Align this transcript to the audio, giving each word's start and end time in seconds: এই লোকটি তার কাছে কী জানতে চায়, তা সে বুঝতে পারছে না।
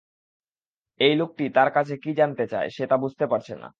এই 0.99 1.13
লোকটি 1.15 1.43
তার 1.55 1.69
কাছে 1.73 1.93
কী 2.03 2.11
জানতে 2.19 2.43
চায়, 2.47 2.67
তা 2.67 2.73
সে 2.77 2.83
বুঝতে 2.97 3.25
পারছে 3.31 3.53
না। 3.55 3.67